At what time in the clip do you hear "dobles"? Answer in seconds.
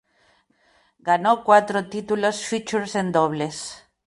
3.11-3.85